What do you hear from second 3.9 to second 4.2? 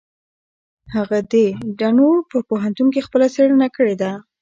ده.